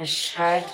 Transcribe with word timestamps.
erscheint 0.00 0.64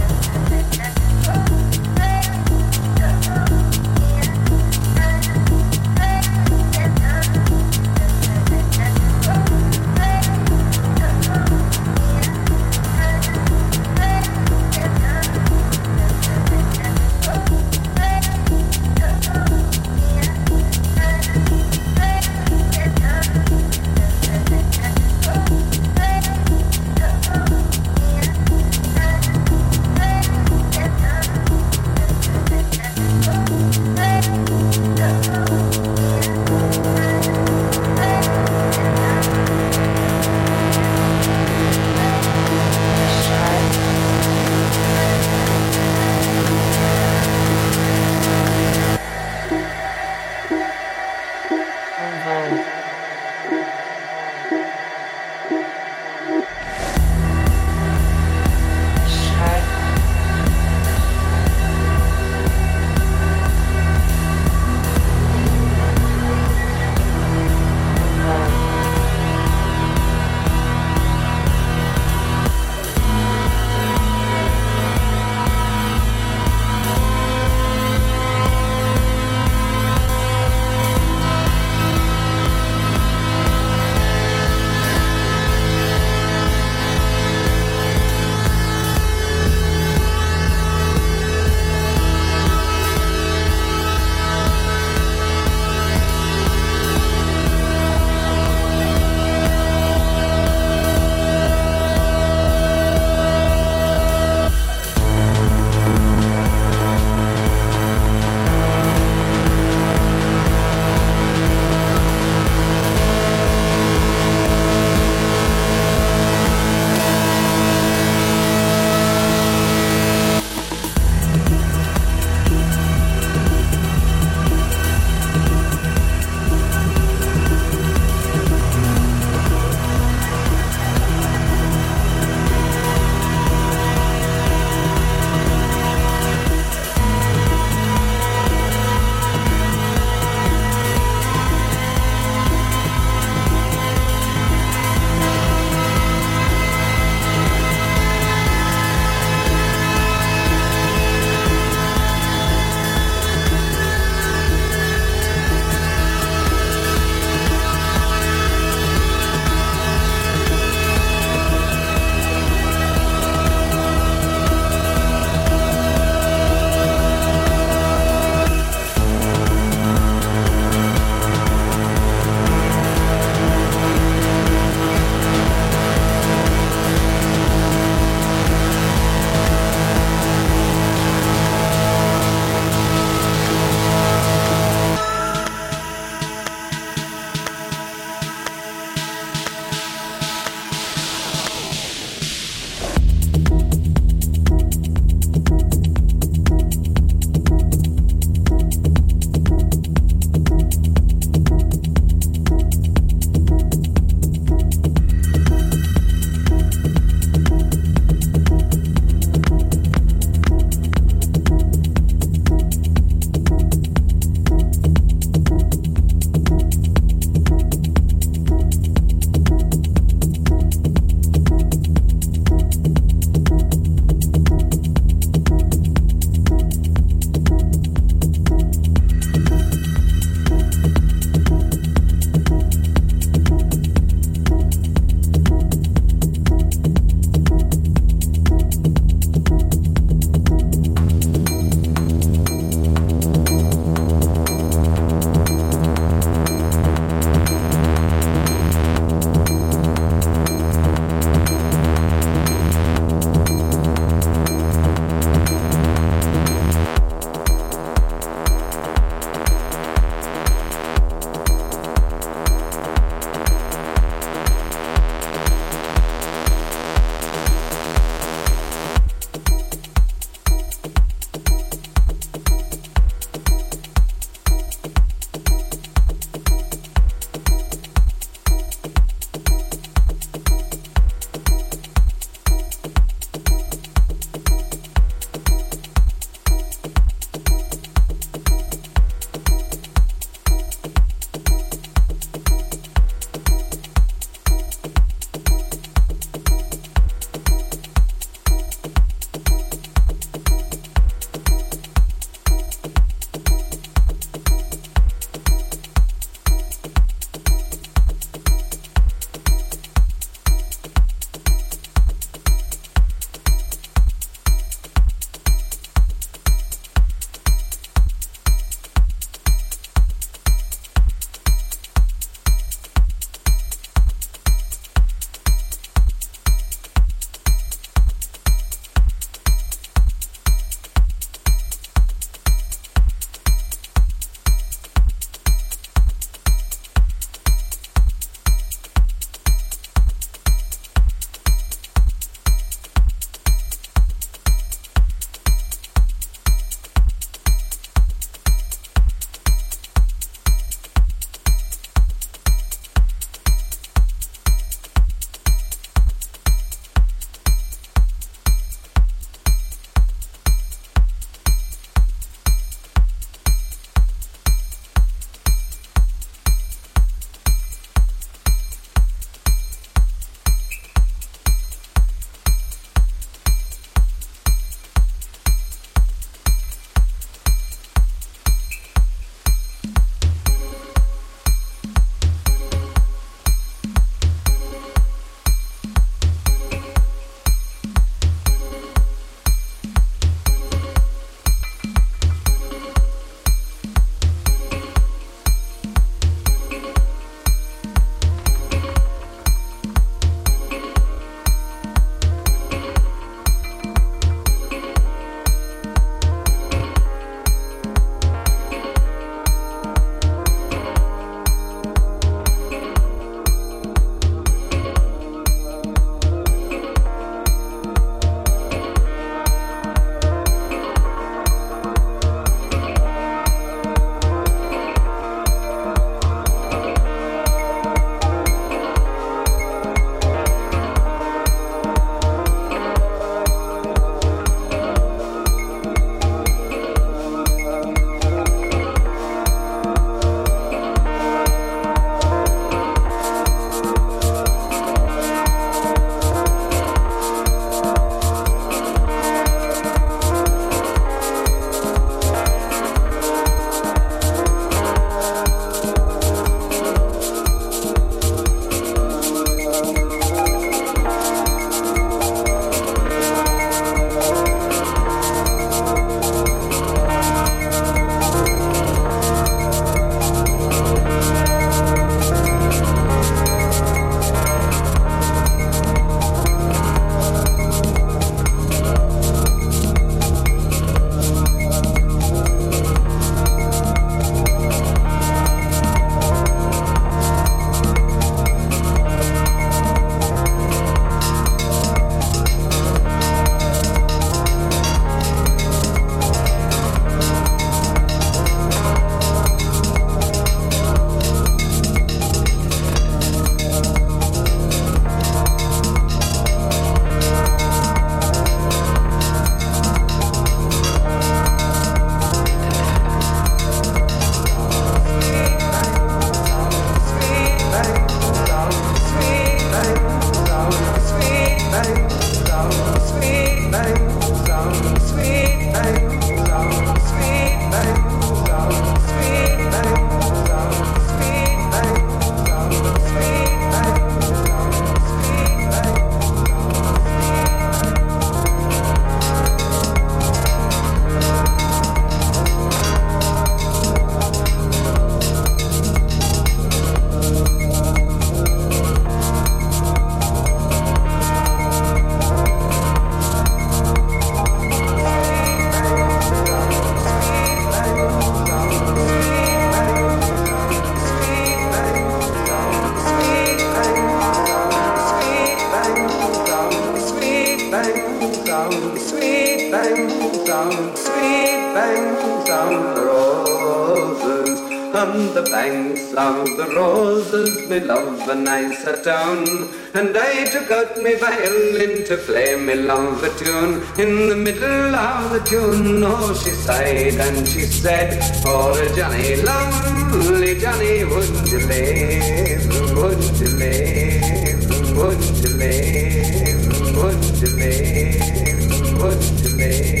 sound, 568.45 568.99
sweet 568.99 569.71
bang 569.71 570.09
sound, 570.45 570.97
sweet 570.97 571.73
bang 571.73 572.45
sound, 572.45 572.97
roses. 572.97 574.61
On 574.93 575.33
the 575.33 575.41
banks 575.49 576.13
of 576.13 576.45
the 576.57 576.67
roses, 576.75 577.69
me 577.69 577.79
love, 577.79 578.27
and 578.29 578.47
I 578.47 578.71
sat 578.75 579.03
down, 579.03 579.47
and 579.95 580.15
I 580.15 580.43
took 580.51 580.69
out 580.69 580.97
my 581.01 581.15
violin 581.15 582.05
to 582.05 582.17
play 582.17 582.55
me 582.55 582.75
love 582.75 583.23
a 583.23 583.29
tune. 583.39 583.81
In 583.97 584.29
the 584.29 584.35
middle 584.35 584.93
of 584.93 585.31
the 585.31 585.39
tune, 585.39 586.03
oh, 586.03 586.33
she 586.43 586.51
sighed 586.51 587.15
and 587.15 587.47
she 587.47 587.61
said, 587.61 588.19
Oh, 588.45 588.75
Johnny, 588.95 589.37
lovely 589.41 590.59
Johnny, 590.59 591.05
would 591.05 591.47
you 591.49 591.59
live, 591.65 592.67
would 592.97 593.23
you 593.39 593.47
live, 593.57 594.97
would 594.97 595.23
you 595.41 595.57
live, 595.57 596.60
would 596.95 597.23
you 597.39 597.49
live, 597.55 599.01
would 599.01 599.23
you 599.41 599.49
live, 599.57 600.00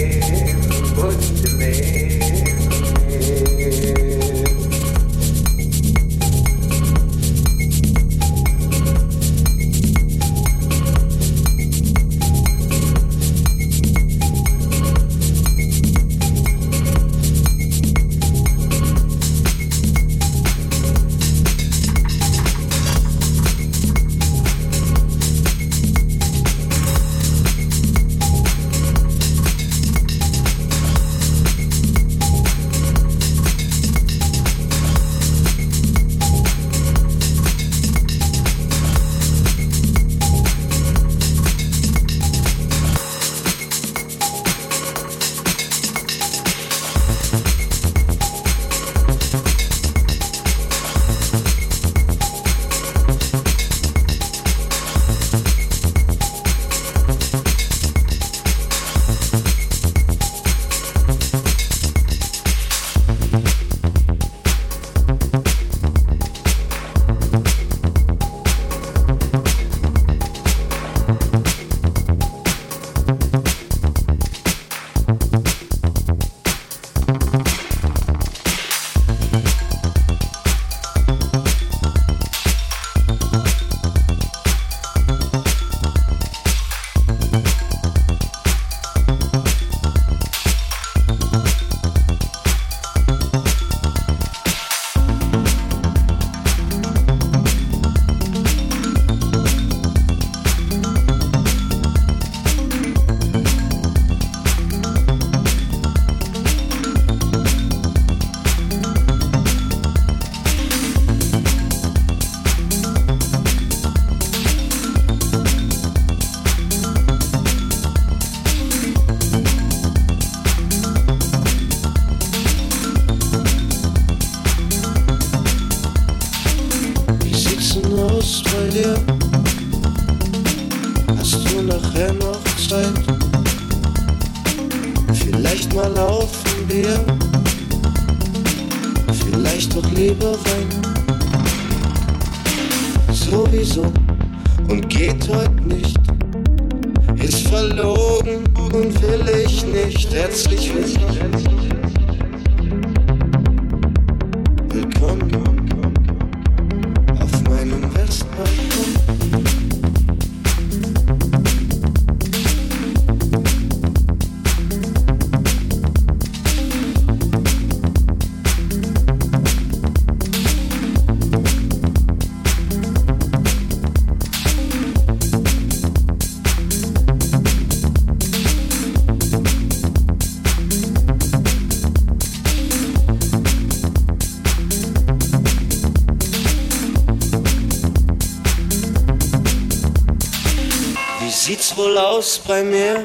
aus 192.21 192.37
bei 192.47 192.61
mir? 192.61 193.03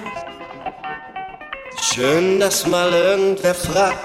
Schön, 1.80 2.38
dass 2.38 2.66
mal 2.66 2.92
irgendwer 2.92 3.54
fragt. 3.54 4.04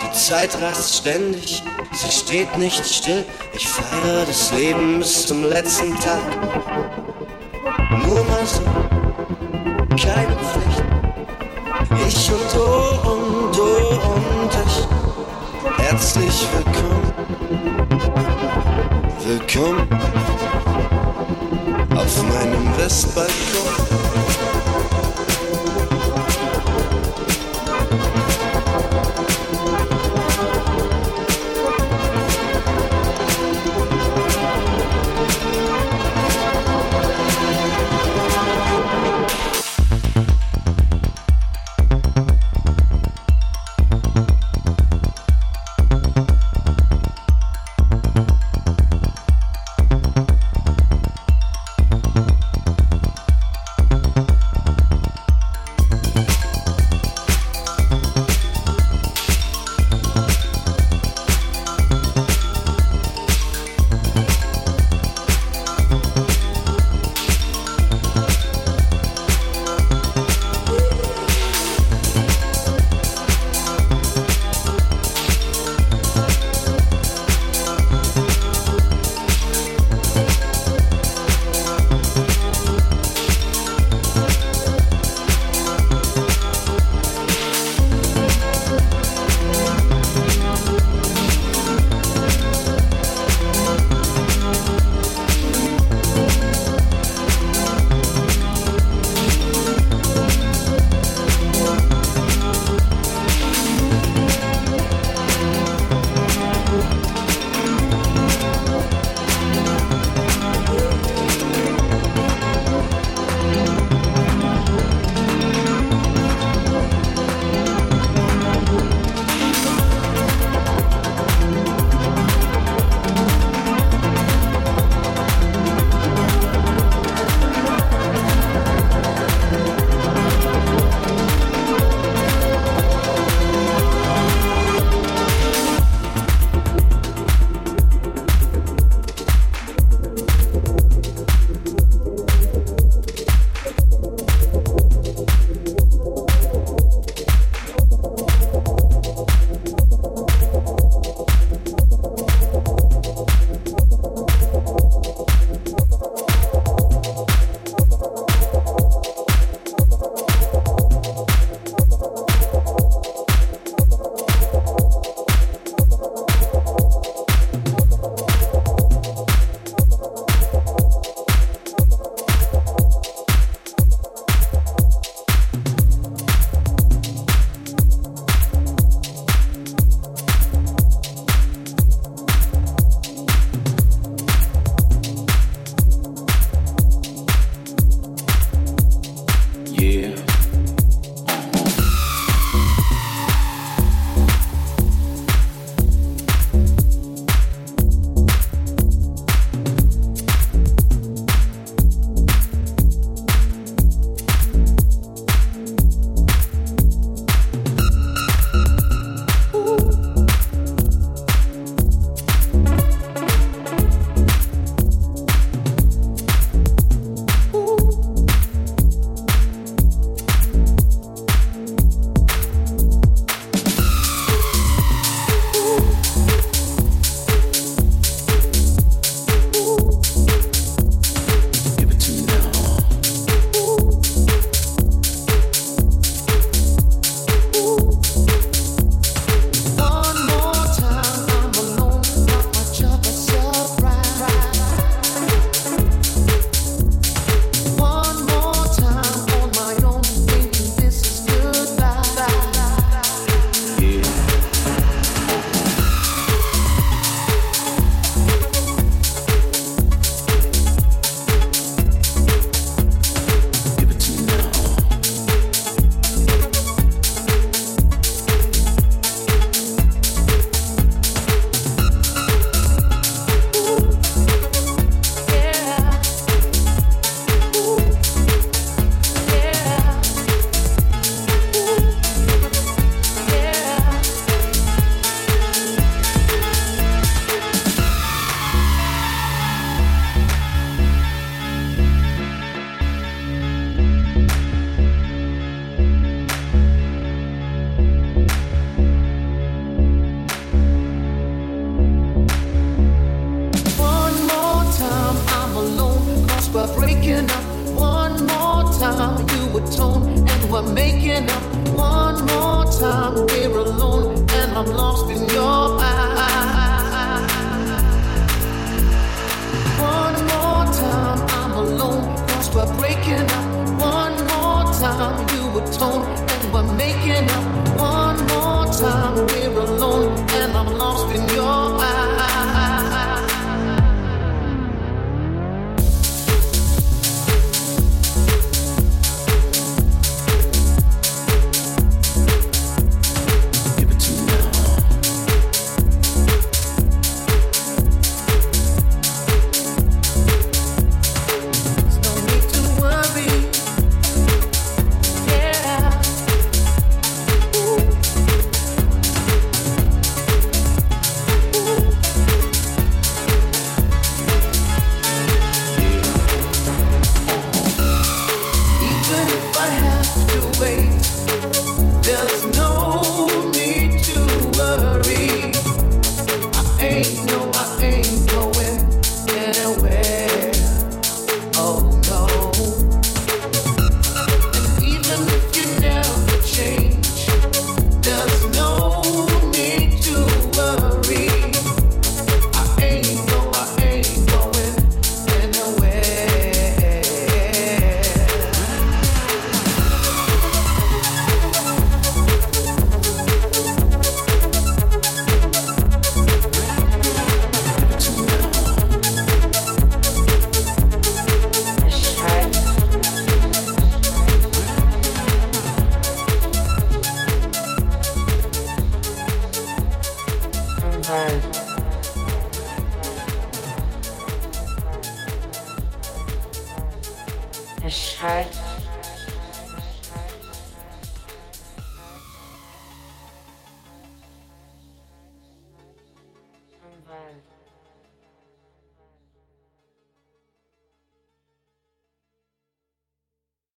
Die 0.00 0.12
Zeit 0.16 0.56
rast 0.62 1.00
ständig, 1.00 1.62
sie 1.92 2.10
steht 2.10 2.56
nicht 2.56 2.82
still. 2.86 3.26
Ich 3.52 3.68
feiere 3.68 4.24
das 4.26 4.52
Leben 4.52 5.00
bis 5.00 5.26
zum 5.26 5.44
letzten 5.44 5.94
Tag. 6.00 6.24
Nur 8.06 8.24
mal 8.24 8.46
so, 8.46 8.62
keine 10.02 10.36
Pflicht. 10.46 10.82
Ich 12.08 12.32
und 12.32 12.54
du 12.54 12.64
und 13.10 13.54
du 13.54 13.68
und 14.14 14.52
ich. 14.66 14.76
Herzlich 15.84 16.46
willkommen. 16.54 17.12
Willkommen 19.26 20.23
auf 21.96 22.22
meinem 22.24 22.76
Westbalkon. 22.76 24.03